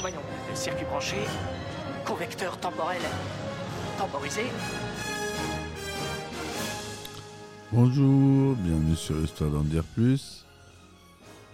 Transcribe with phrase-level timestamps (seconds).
[0.00, 0.16] Voyons,
[0.50, 1.18] le circuit branché,
[2.04, 3.00] convecteur temporel
[3.96, 4.42] temporisé.
[7.70, 10.44] Bonjour, bienvenue sur Histoire d'en dire plus.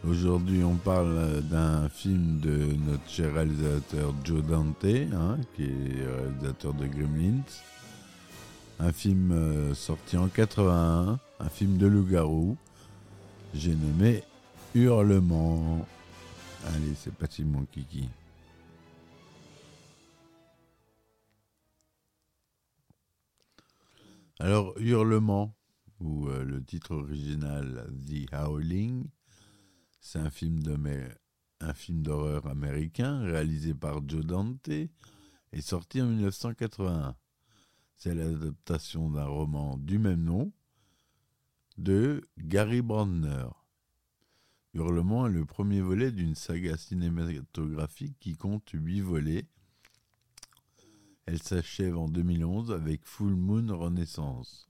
[0.08, 6.72] Aujourd'hui, on parle d'un film de notre cher réalisateur Joe Dante, hein, qui est réalisateur
[6.72, 7.42] de Gremlins.
[8.80, 12.56] Un film euh, sorti en 81, un film de loup-garou.
[13.54, 14.22] J'ai nommé
[14.74, 15.86] Hurlement.
[16.66, 18.08] Allez, c'est parti mon kiki.
[24.40, 25.54] Alors, Hurlement,
[26.00, 29.06] ou euh, le titre original The Howling,
[30.00, 30.76] c'est un film de
[31.60, 34.90] un film d'horreur américain réalisé par Joe Dante et
[35.60, 37.16] sorti en 1981.
[37.96, 40.52] C'est l'adaptation d'un roman du même nom
[41.76, 43.48] de Gary Brandner.
[44.74, 49.46] Hurlement est le premier volet d'une saga cinématographique qui compte huit volets.
[51.26, 54.68] Elle s'achève en 2011 avec Full Moon Renaissance.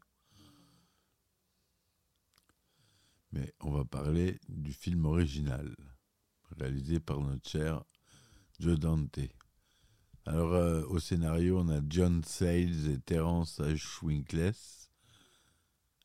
[3.33, 5.75] Mais on va parler du film original,
[6.57, 7.83] réalisé par notre cher
[8.61, 9.19] Joe Dante.
[10.27, 13.85] Alors, euh, au scénario, on a John Sayles et Terence H.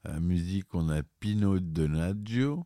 [0.06, 2.66] À la musique, on a Pino Donaggio.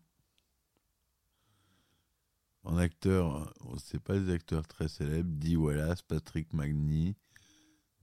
[2.62, 7.16] En acteur, on ne sait pas des acteurs très célèbres, Dee Wallace, Patrick Magny,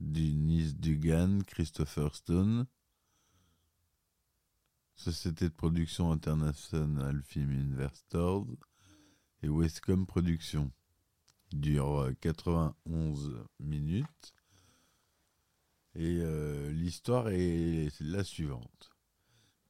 [0.01, 2.67] Denise Dugan, Christopher Stone.
[4.97, 8.47] Société de production internationale Film Investors
[9.43, 10.73] et Westcom Productions.
[11.53, 14.35] Dure 91 minutes.
[15.95, 18.90] Et euh, l'histoire est la suivante.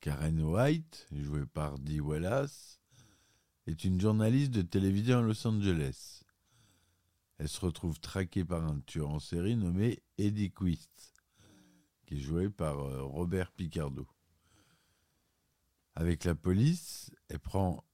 [0.00, 2.81] Karen White, jouée par Dee Wallace,
[3.66, 6.22] est une journaliste de télévision à Los Angeles.
[7.37, 11.12] Elle se retrouve traquée par un tueur en série nommé Eddie Quist,
[12.06, 14.09] qui est joué par euh, Robert Picardo.
[15.94, 17.84] Avec la police, elle prend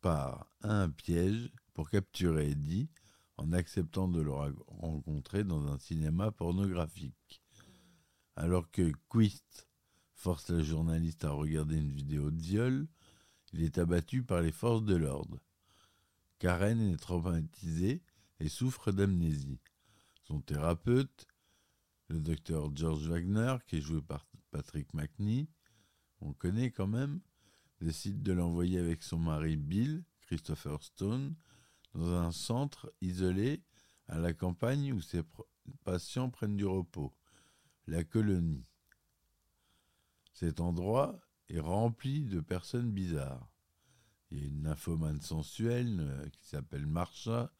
[0.00, 2.90] part à un piège pour capturer Eddie
[3.36, 7.44] en acceptant de le rencontrer dans un cinéma pornographique.
[8.34, 9.68] Alors que Quist
[10.16, 12.88] force la journaliste à regarder une vidéo de viol,
[13.52, 15.38] il est abattu par les forces de l'ordre.
[16.38, 18.02] Karen est traumatisée
[18.40, 19.60] et souffre d'amnésie.
[20.24, 21.26] Son thérapeute,
[22.08, 25.48] le docteur George Wagner, qui est joué par Patrick McNee,
[26.20, 27.20] on connaît quand même,
[27.80, 31.36] décide de l'envoyer avec son mari Bill, Christopher Stone,
[31.94, 33.62] dans un centre isolé
[34.08, 35.22] à la campagne où ses
[35.84, 37.14] patients prennent du repos,
[37.86, 38.66] la colonie.
[40.38, 43.50] Cet endroit est rempli de personnes bizarres.
[44.30, 47.50] Il y a une nymphomane sensuelle euh, qui s'appelle Marsha,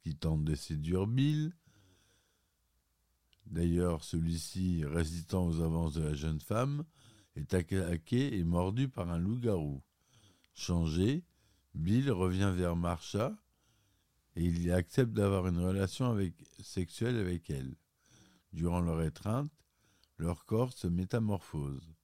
[0.00, 1.52] qui tente de séduire Bill.
[3.44, 6.86] D'ailleurs, celui-ci, résistant aux avances de la jeune femme,
[7.36, 9.82] est attaqué et mordu par un loup-garou.
[10.54, 11.26] Changé,
[11.74, 13.36] Bill revient vers Marsha
[14.34, 16.16] et il accepte d'avoir une relation
[16.62, 17.76] sexuelle avec elle.
[18.54, 19.52] Durant leur étreinte,
[20.16, 21.94] leur corps se métamorphose.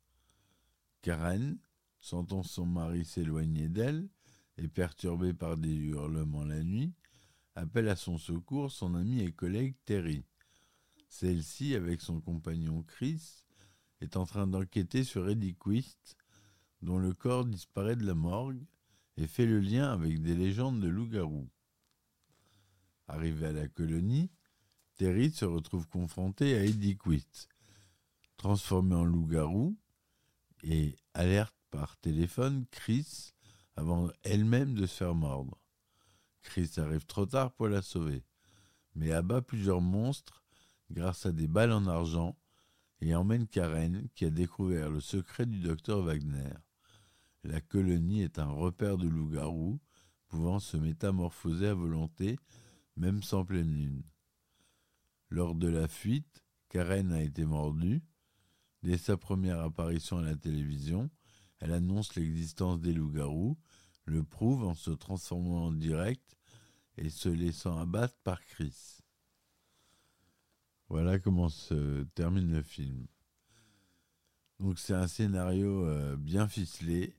[1.03, 1.59] Karen,
[2.01, 4.09] sentant son mari s'éloigner d'elle
[4.57, 6.95] et perturbée par des hurlements la nuit,
[7.55, 10.25] appelle à son secours son ami et collègue Terry.
[11.09, 13.45] Celle-ci, avec son compagnon Chris,
[14.01, 16.17] est en train d'enquêter sur Eddie Quist,
[16.83, 18.65] dont le corps disparaît de la morgue
[19.17, 21.49] et fait le lien avec des légendes de loups-garous.
[23.09, 24.31] Arrivé à la colonie,
[24.95, 27.49] Terry se retrouve confronté à Eddie Quist,
[28.37, 29.77] transformé en loup-garou,
[30.63, 33.33] et alerte par téléphone Chris
[33.77, 35.59] avant elle-même de se faire mordre.
[36.43, 38.25] Chris arrive trop tard pour la sauver,
[38.95, 40.43] mais abat plusieurs monstres
[40.91, 42.37] grâce à des balles en argent
[43.01, 46.55] et emmène Karen qui a découvert le secret du docteur Wagner.
[47.45, 49.81] La colonie est un repère de loups-garous
[50.29, 52.39] pouvant se métamorphoser à volonté,
[52.97, 54.03] même sans pleine lune.
[55.29, 58.03] Lors de la fuite, Karen a été mordue.
[58.83, 61.11] Dès sa première apparition à la télévision,
[61.59, 63.59] elle annonce l'existence des loups-garous,
[64.07, 66.37] le prouve en se transformant en direct
[66.97, 69.01] et se laissant abattre par Chris.
[70.89, 73.07] Voilà comment se termine le film.
[74.59, 77.15] Donc c'est un scénario euh, bien ficelé.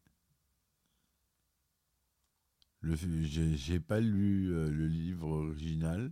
[2.84, 6.12] J'ai pas lu euh, le livre original.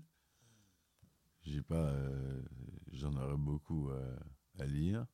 [1.41, 2.41] J'ai euh,
[2.93, 3.89] j'en aurais beaucoup
[4.59, 5.05] à lire.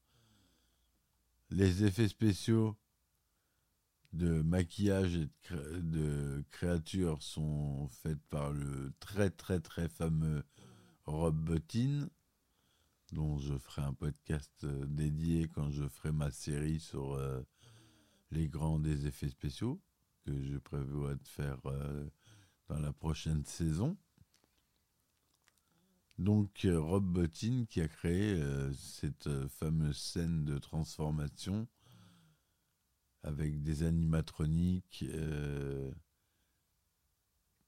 [1.52, 2.76] Les effets spéciaux
[4.14, 10.44] de maquillage et de, créatures sont faits par le très très très fameux
[11.06, 12.10] Rob Bottin,
[13.12, 17.42] dont je ferai un podcast euh, dédié quand je ferai ma série sur euh,
[18.32, 19.82] les grands des effets spéciaux
[20.26, 22.10] que je prévois de faire euh,
[22.70, 23.98] dans la prochaine saison.
[26.18, 28.42] Donc Rob Bottin qui a créé
[28.74, 31.68] cette fameuse scène de transformation
[33.24, 35.06] avec des animatroniques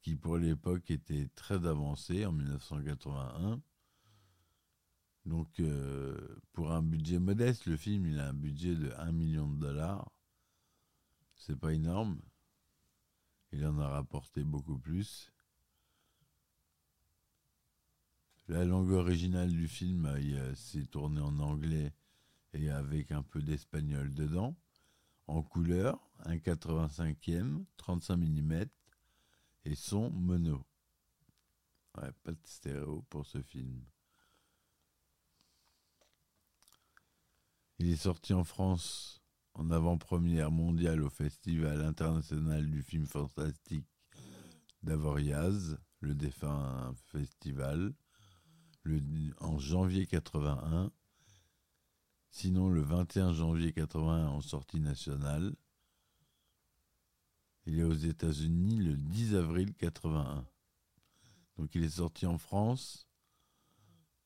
[0.01, 3.61] qui pour l'époque étaient très avancés en 1981
[5.27, 6.15] donc, euh,
[6.53, 10.09] pour un budget modeste, le film, il a un budget de 1 million de dollars.
[11.35, 12.21] C'est pas énorme.
[13.51, 15.33] Il en a rapporté beaucoup plus.
[18.49, 20.09] La langue originale du film,
[20.55, 21.93] s'est tournée en anglais
[22.53, 24.55] et avec un peu d'espagnol dedans.
[25.27, 28.65] En couleur, un 85e, 35 mm
[29.65, 30.65] et son mono.
[31.97, 33.83] Ouais, pas de stéréo pour ce film.
[37.79, 39.21] Il est sorti en France
[39.55, 43.87] en avant-première mondiale au Festival international du film fantastique
[44.83, 47.93] d'Avoriaz, le défunt festival,
[49.39, 50.91] en janvier 81.
[52.29, 55.55] Sinon, le 21 janvier 81 en sortie nationale.
[57.65, 60.45] Il est aux États-Unis le 10 avril 81.
[61.57, 63.07] Donc il est sorti en France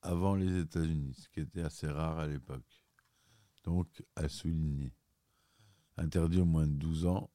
[0.01, 2.81] avant les États-Unis, ce qui était assez rare à l'époque
[3.63, 4.93] donc à souligner.
[5.97, 7.29] Interdit au moins de 12 ans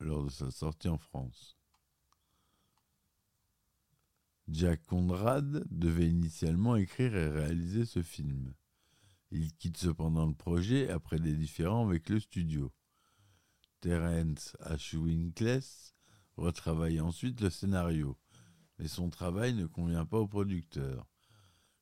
[0.00, 1.57] lors de sa sortie en France.
[4.50, 8.54] Jack Conrad devait initialement écrire et réaliser ce film.
[9.30, 12.72] Il quitte cependant le projet après des différends avec le studio.
[13.80, 15.92] Terence H.
[16.36, 18.16] Retravaille ensuite le scénario,
[18.78, 21.06] mais son travail ne convient pas au producteur.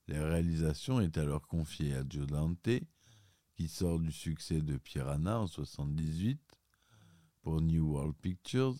[0.08, 2.68] La réalisation est alors confiée à Joe Dante,
[3.54, 6.40] qui sort du succès de Piranha en 78
[7.46, 8.74] pour New World Pictures,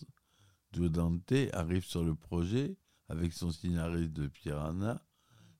[0.73, 2.75] Joe Dante arrive sur le projet
[3.09, 5.01] avec son scénariste de Piranha,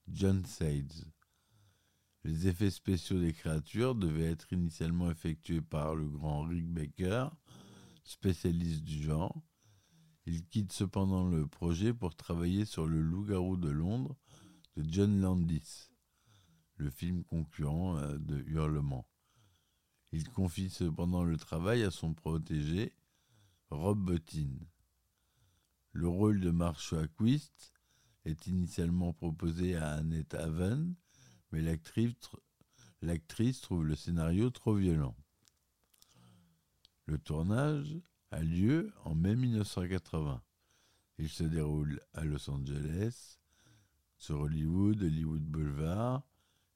[0.08, 1.12] John Sades.
[2.24, 7.30] Les effets spéciaux des créatures devaient être initialement effectués par le grand Rick Baker,
[8.04, 9.42] spécialiste du genre.
[10.26, 14.18] Il quitte cependant le projet pour travailler sur le loup-garou de Londres
[14.76, 15.90] de John Landis
[16.78, 19.08] le film concurrent euh, de Hurlement.
[20.12, 22.94] Il confie cependant le travail à son protégé,
[23.70, 24.50] Rob Bottin.
[25.98, 27.74] Le rôle de Marshall Quist
[28.24, 30.94] est initialement proposé à Annette Haven,
[31.52, 31.64] mais
[33.02, 35.16] l'actrice trouve le scénario trop violent.
[37.08, 38.00] Le tournage
[38.30, 40.44] a lieu en mai 1980.
[41.18, 43.40] Il se déroule à Los Angeles,
[44.20, 46.22] sur Hollywood, Hollywood Boulevard,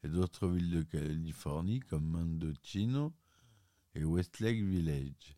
[0.02, 3.14] et d'autres villes de Californie comme Mendocino
[3.94, 5.38] et Westlake Village.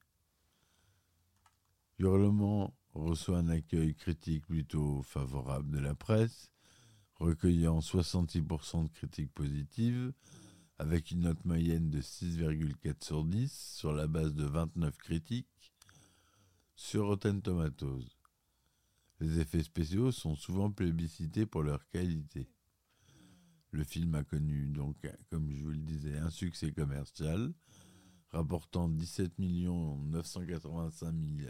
[1.99, 6.51] Hurlement reçoit un accueil critique plutôt favorable de la presse,
[7.15, 10.13] recueillant 66% de critiques positives,
[10.77, 15.73] avec une note moyenne de 6,4 sur 10 sur la base de 29 critiques
[16.75, 18.05] sur Rotten Tomatoes.
[19.19, 22.49] Les effets spéciaux sont souvent plébiscités pour leur qualité.
[23.71, 24.97] Le film a connu, donc,
[25.29, 27.53] comme je vous le disais, un succès commercial,
[28.29, 31.49] rapportant 17 985 000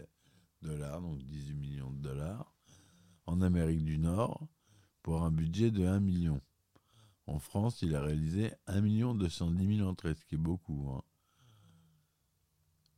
[0.64, 2.52] dollars, donc 18 millions de dollars,
[3.26, 4.48] en Amérique du Nord,
[5.02, 6.40] pour un budget de 1 million.
[7.26, 10.90] En France, il a réalisé 1 210 000 entrées, ce qui est beaucoup.
[10.90, 11.02] Hein.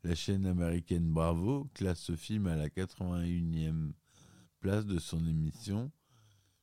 [0.02, 3.92] La chaîne américaine Bravo classe ce film à la 81e
[4.60, 5.90] place de son émission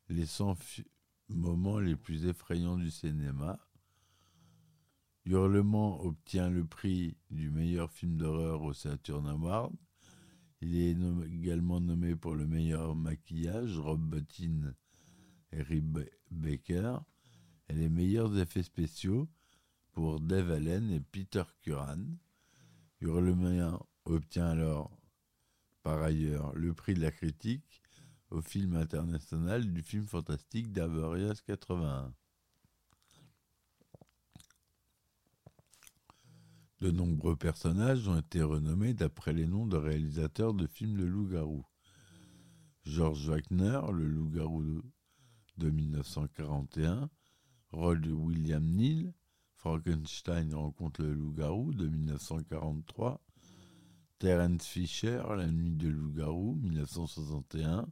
[0.09, 0.55] Les 100
[1.29, 3.59] moments les plus effrayants du cinéma.
[5.25, 9.73] Hurlement obtient le prix du meilleur film d'horreur au Saturn Award.
[10.65, 14.73] Il est également nommé pour le meilleur maquillage, Rob Bottin
[15.51, 15.99] et Rib
[16.31, 16.99] Baker,
[17.67, 19.27] et les meilleurs effets spéciaux
[19.91, 22.05] pour Dave Allen et Peter Curran.
[23.01, 24.97] Hurlement obtient alors
[25.83, 27.81] par ailleurs le prix de la critique
[28.29, 32.13] au film international du film fantastique d'Averias 81.
[36.83, 41.65] De nombreux personnages ont été renommés d'après les noms de réalisateurs de films de loup-garou.
[42.83, 44.81] George Wagner, le loup-garou
[45.55, 47.09] de 1941,
[47.71, 49.13] Rod William Neal,
[49.55, 53.21] Frankenstein rencontre le loup-garou de 1943,
[54.19, 57.87] Terence Fisher, La nuit de loup-garou 1961,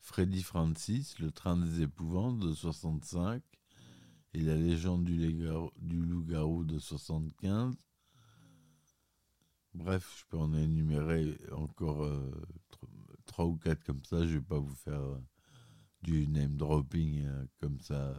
[0.00, 3.44] Freddy Francis, Le train des épouvantes de 65
[4.34, 7.76] et La légende du, loup-garou de 75.
[9.78, 12.32] Bref, je peux en énumérer encore euh,
[13.26, 14.26] trois ou quatre comme ça.
[14.26, 15.20] Je vais pas vous faire euh,
[16.02, 18.12] du name dropping euh, comme ça.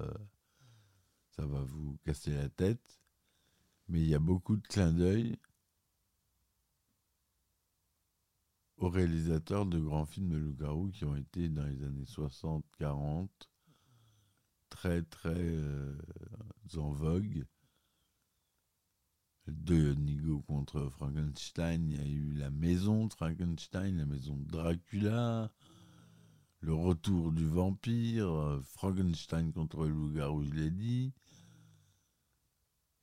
[1.32, 3.01] ça va vous casser la tête.
[3.89, 5.38] Mais il y a beaucoup de clins d'œil
[8.78, 13.28] aux réalisateurs de grands films de loup-garou qui ont été dans les années 60-40
[14.70, 15.58] très très
[16.78, 17.46] en vogue.
[19.51, 24.50] De Nigo contre Frankenstein, il y a eu La Maison de Frankenstein, La Maison de
[24.50, 25.51] Dracula,
[26.62, 31.13] Le Retour du Vampire, Frankenstein contre le loup-garou, je l'ai dit.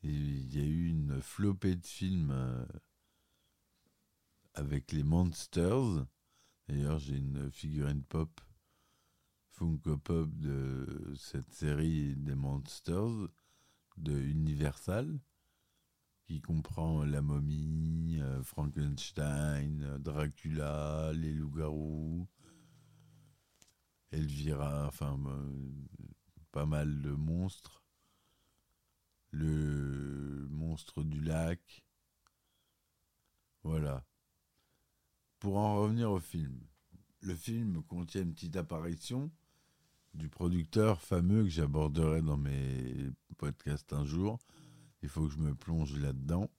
[0.03, 2.31] Il y a eu une flopée de films.
[2.31, 2.65] Euh,
[4.57, 6.07] avec les Monsters.
[6.69, 8.41] D'ailleurs, j'ai une figurine pop,
[9.51, 13.29] Funko Pop de cette série des Monsters
[13.99, 15.21] de Universal,
[16.27, 22.27] qui comprend la momie, euh, Frankenstein, Dracula, les loups-garous,
[24.11, 25.71] Elvira, enfin, euh,
[26.51, 27.85] pas mal de monstres.
[29.31, 31.85] Le monstre du lac.
[33.63, 34.05] Voilà.
[35.39, 36.59] Pour en revenir au film,
[37.21, 39.31] le film contient une petite apparition
[40.15, 44.39] du producteur fameux que j'aborderai dans mes podcasts un jour.
[45.07, 46.51] Il faut que je me plonge là-dedans.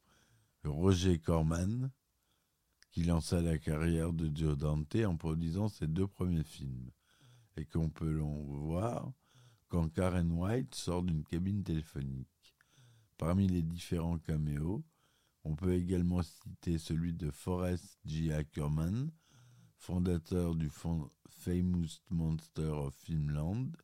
[0.63, 1.92] Roger Corman,
[2.92, 6.89] qui lança la carrière de Joe Dante en produisant ses deux premiers films,
[7.58, 9.12] et qu'on peut l'en voir
[9.68, 12.56] quand Karen White sort d'une cabine téléphonique.
[13.18, 14.82] Parmi les différents caméos,
[15.44, 18.32] on peut également citer celui de Forrest G.
[18.34, 19.12] Ackerman,
[19.75, 23.75] fondateur du Famous Monster of Filmland,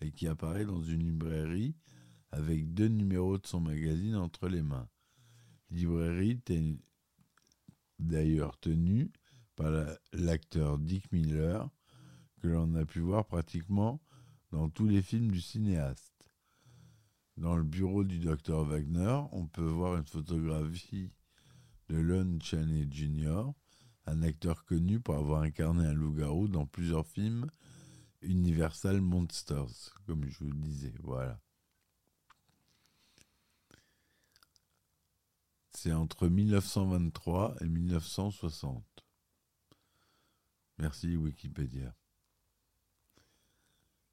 [0.00, 1.74] et qui apparaît dans une librairie
[2.30, 4.88] avec deux numéros de son magazine entre les mains.
[5.70, 6.40] Librairie
[7.98, 9.10] d'ailleurs tenue
[9.56, 9.72] par
[10.12, 11.68] l'acteur Dick Miller,
[12.40, 14.00] que l'on a pu voir pratiquement
[14.52, 16.14] dans tous les films du cinéaste.
[17.36, 21.12] Dans le bureau du docteur Wagner, on peut voir une photographie
[21.88, 23.52] de Lon Chaney Jr.,
[24.06, 27.50] un acteur connu pour avoir incarné un loup-garou dans plusieurs films
[28.22, 30.94] Universal Monsters, comme je vous le disais.
[31.02, 31.38] Voilà.
[35.80, 38.84] C'est entre 1923 et 1960.
[40.78, 41.94] Merci Wikipédia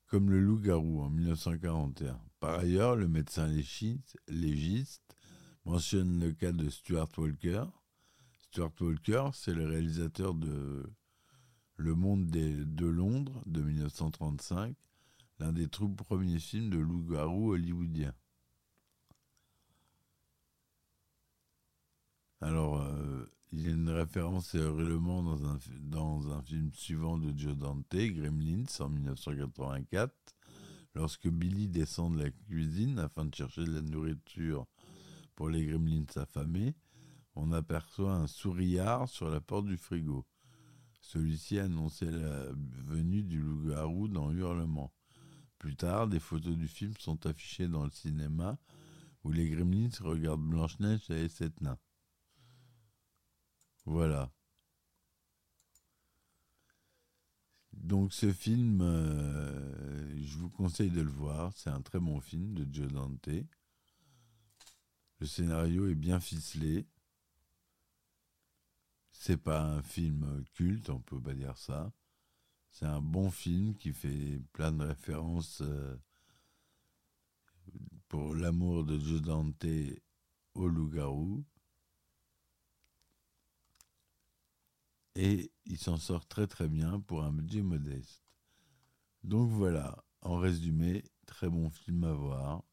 [0.06, 2.22] comme le loup-garou en 1941.
[2.40, 3.48] Par ailleurs, le médecin
[4.28, 5.16] légiste
[5.66, 7.64] mentionne le cas de Stuart Walker.
[8.42, 10.84] Stuart Walker, c'est le réalisateur de
[11.78, 14.76] Le Monde de Londres de 1935,
[15.40, 18.14] l'un des tout premiers films de loup-garou hollywoodien.
[22.42, 27.34] Alors, euh, il y a une référence hurlement dans un, dans un film suivant de
[27.38, 30.14] Joe Dante, Gremlins, en 1984,
[30.96, 34.66] lorsque Billy descend de la cuisine afin de chercher de la nourriture
[35.36, 36.76] pour les gremlins affamés,
[37.36, 40.26] on aperçoit un souriard sur la porte du frigo.
[41.00, 42.48] Celui-ci annonçait la
[42.86, 44.92] venue du loup-garou dans Hurlement.
[45.60, 48.58] Plus tard, des photos du film sont affichées dans le cinéma
[49.24, 51.54] où les gremlins regardent Blanche-Neige et les sept.
[53.86, 54.32] Voilà.
[57.74, 61.54] Donc ce film, euh, je vous conseille de le voir.
[61.56, 63.30] C'est un très bon film de Joe Dante.
[65.20, 66.88] Le scénario est bien ficelé.
[69.12, 71.92] C'est pas un film culte, on peut pas dire ça.
[72.72, 75.96] C'est un bon film qui fait plein de références euh,
[78.08, 79.66] pour l'amour de Joe Dante
[80.56, 81.46] au loup-garou.
[85.16, 88.24] Et il s'en sort très très bien pour un budget modeste.
[89.24, 92.64] Donc voilà, en résumé, très bon film à voir.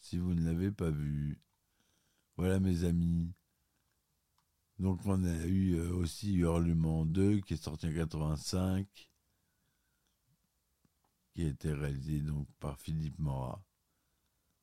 [0.00, 1.40] si vous ne l'avez pas vu.
[2.36, 3.32] Voilà mes amis.
[4.78, 8.86] Donc on a eu euh, aussi Hurlement 2 qui est sorti en 85,
[11.34, 13.62] qui a été réalisé donc par Philippe Morat.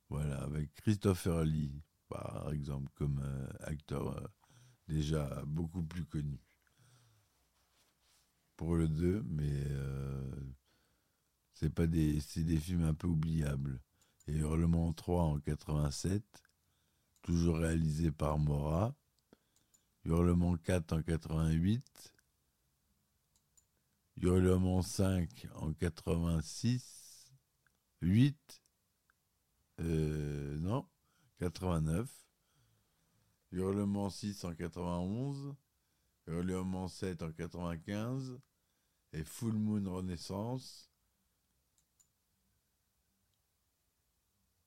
[0.10, 4.28] Voilà, avec Christopher Lee, par exemple, comme euh, acteur euh,
[4.88, 6.40] déjà beaucoup plus connu.
[8.62, 9.66] Le 2, mais
[11.54, 13.82] c'est pas des c'est des films un peu oubliables.
[14.28, 16.24] Et Hurlement 3 en 87,
[17.22, 18.96] toujours réalisé par Morat.
[20.06, 22.14] Hurlement 4 en 88.
[24.18, 27.32] Hurlement 5 en 86.
[28.02, 28.62] 8.
[29.80, 30.88] Euh, non,
[31.40, 32.10] 89.
[33.52, 35.56] Hurlement 6 en 91.
[36.28, 38.40] Hurlement 7 en 95.
[39.14, 40.90] Et Full Moon Renaissance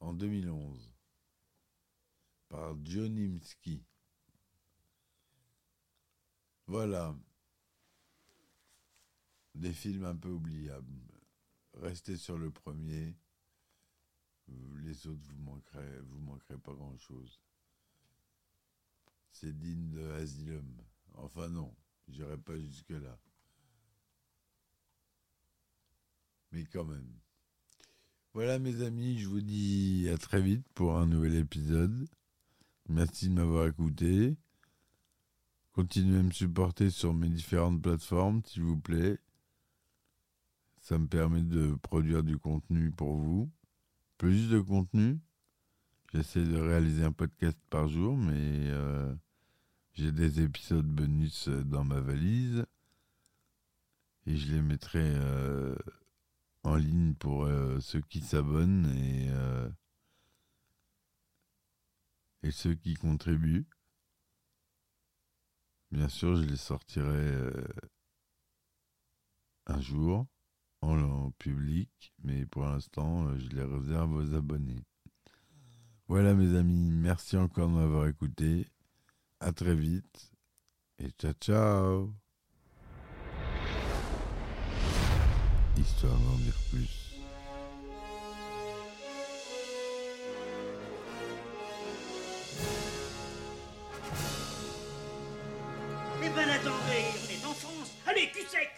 [0.00, 0.92] en 2011
[2.48, 3.82] par Johnny Mski.
[6.66, 7.16] Voilà.
[9.54, 11.00] Des films un peu oubliables.
[11.74, 13.16] Restez sur le premier.
[14.82, 17.40] Les autres, vous manquerez, manquerez pas grand chose.
[19.30, 20.82] C'est digne de Asylum.
[21.14, 21.74] Enfin non,
[22.08, 23.18] j'irai pas jusque là.
[26.54, 27.08] Mais quand même.
[28.32, 32.08] Voilà mes amis, je vous dis à très vite pour un nouvel épisode.
[32.88, 34.37] Merci de m'avoir écouté.
[35.73, 39.18] Continuez à me supporter sur mes différentes plateformes, s'il vous plaît.
[40.80, 43.50] Ça me permet de produire du contenu pour vous.
[44.16, 45.18] Plus de contenu.
[46.12, 49.12] J'essaie de réaliser un podcast par jour, mais euh,
[49.94, 52.64] j'ai des épisodes bonus dans ma valise.
[54.26, 55.75] Et je les mettrai euh,
[56.64, 59.71] en ligne pour euh, ceux qui s'abonnent et, euh,
[62.42, 63.66] et ceux qui contribuent.
[65.90, 67.64] Bien sûr, je les sortirai euh,
[69.66, 70.27] un jour
[70.81, 74.85] en, public, mais pour l'instant, je les réserve aux abonnés.
[76.09, 78.66] Voilà mes amis, merci encore de m'avoir écouté.
[79.40, 80.33] À très vite
[80.98, 82.23] et ciao ciao
[86.04, 86.88] histoire d'en dire plus.
[96.22, 97.90] Eh ben attendez, on est en France.
[98.06, 98.70] Allez, cul sec.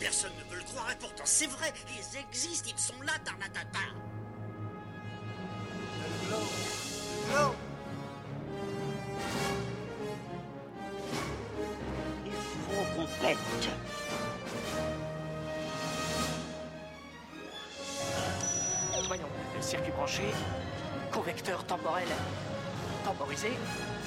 [0.00, 4.07] Personne ne veut le croire et pourtant c'est vrai, ils existent, ils sont là, Tarnatata
[21.82, 22.06] Voyons,
[23.06, 23.97] le